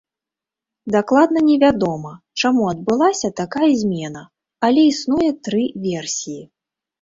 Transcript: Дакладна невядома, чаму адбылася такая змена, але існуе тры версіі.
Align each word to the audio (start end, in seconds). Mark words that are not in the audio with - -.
Дакладна 0.93 1.43
невядома, 1.49 2.13
чаму 2.43 2.63
адбылася 2.71 3.29
такая 3.41 3.69
змена, 3.83 4.23
але 4.69 4.81
існуе 4.93 5.29
тры 5.51 5.63
версіі. 5.87 6.41